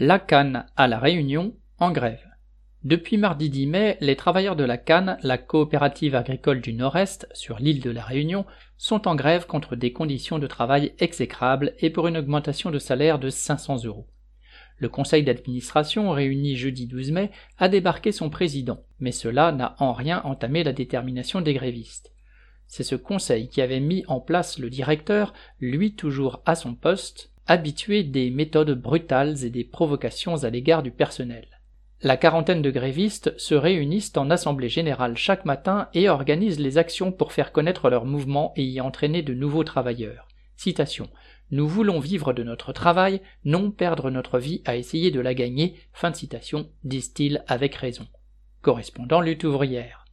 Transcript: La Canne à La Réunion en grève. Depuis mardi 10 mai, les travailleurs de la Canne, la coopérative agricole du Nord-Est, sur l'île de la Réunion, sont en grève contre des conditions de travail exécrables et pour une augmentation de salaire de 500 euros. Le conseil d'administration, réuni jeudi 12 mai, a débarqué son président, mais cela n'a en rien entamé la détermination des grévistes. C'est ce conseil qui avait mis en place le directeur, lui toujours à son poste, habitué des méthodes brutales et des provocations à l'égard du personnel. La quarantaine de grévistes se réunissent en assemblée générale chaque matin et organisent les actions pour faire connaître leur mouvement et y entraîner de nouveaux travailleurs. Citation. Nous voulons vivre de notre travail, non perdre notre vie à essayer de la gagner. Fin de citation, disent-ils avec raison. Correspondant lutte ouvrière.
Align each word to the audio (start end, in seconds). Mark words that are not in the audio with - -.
La 0.00 0.20
Canne 0.20 0.64
à 0.76 0.86
La 0.86 1.00
Réunion 1.00 1.56
en 1.80 1.90
grève. 1.90 2.24
Depuis 2.84 3.16
mardi 3.16 3.50
10 3.50 3.66
mai, 3.66 3.98
les 4.00 4.14
travailleurs 4.14 4.54
de 4.54 4.62
la 4.62 4.78
Canne, 4.78 5.18
la 5.24 5.38
coopérative 5.38 6.14
agricole 6.14 6.60
du 6.60 6.72
Nord-Est, 6.72 7.26
sur 7.32 7.58
l'île 7.58 7.80
de 7.80 7.90
la 7.90 8.04
Réunion, 8.04 8.46
sont 8.76 9.08
en 9.08 9.16
grève 9.16 9.46
contre 9.46 9.74
des 9.74 9.92
conditions 9.92 10.38
de 10.38 10.46
travail 10.46 10.92
exécrables 11.00 11.74
et 11.80 11.90
pour 11.90 12.06
une 12.06 12.16
augmentation 12.16 12.70
de 12.70 12.78
salaire 12.78 13.18
de 13.18 13.28
500 13.28 13.86
euros. 13.86 14.06
Le 14.76 14.88
conseil 14.88 15.24
d'administration, 15.24 16.12
réuni 16.12 16.54
jeudi 16.54 16.86
12 16.86 17.10
mai, 17.10 17.32
a 17.58 17.68
débarqué 17.68 18.12
son 18.12 18.30
président, 18.30 18.84
mais 19.00 19.10
cela 19.10 19.50
n'a 19.50 19.74
en 19.80 19.92
rien 19.94 20.22
entamé 20.22 20.62
la 20.62 20.72
détermination 20.72 21.40
des 21.40 21.54
grévistes. 21.54 22.12
C'est 22.68 22.84
ce 22.84 22.94
conseil 22.94 23.48
qui 23.48 23.60
avait 23.62 23.80
mis 23.80 24.04
en 24.06 24.20
place 24.20 24.60
le 24.60 24.70
directeur, 24.70 25.34
lui 25.58 25.96
toujours 25.96 26.40
à 26.46 26.54
son 26.54 26.76
poste, 26.76 27.32
habitué 27.48 28.04
des 28.04 28.30
méthodes 28.30 28.80
brutales 28.80 29.44
et 29.44 29.50
des 29.50 29.64
provocations 29.64 30.44
à 30.44 30.50
l'égard 30.50 30.82
du 30.82 30.90
personnel. 30.90 31.48
La 32.00 32.16
quarantaine 32.16 32.62
de 32.62 32.70
grévistes 32.70 33.36
se 33.38 33.56
réunissent 33.56 34.16
en 34.16 34.30
assemblée 34.30 34.68
générale 34.68 35.16
chaque 35.16 35.44
matin 35.44 35.88
et 35.94 36.08
organisent 36.08 36.60
les 36.60 36.78
actions 36.78 37.10
pour 37.10 37.32
faire 37.32 37.50
connaître 37.50 37.90
leur 37.90 38.04
mouvement 38.04 38.52
et 38.54 38.62
y 38.62 38.80
entraîner 38.80 39.22
de 39.22 39.34
nouveaux 39.34 39.64
travailleurs. 39.64 40.28
Citation. 40.56 41.08
Nous 41.50 41.66
voulons 41.66 41.98
vivre 41.98 42.32
de 42.32 42.42
notre 42.42 42.72
travail, 42.72 43.20
non 43.44 43.70
perdre 43.70 44.10
notre 44.10 44.38
vie 44.38 44.62
à 44.64 44.76
essayer 44.76 45.10
de 45.10 45.18
la 45.18 45.34
gagner. 45.34 45.74
Fin 45.92 46.10
de 46.10 46.16
citation, 46.16 46.68
disent-ils 46.84 47.42
avec 47.48 47.74
raison. 47.74 48.06
Correspondant 48.60 49.20
lutte 49.20 49.44
ouvrière. 49.44 50.04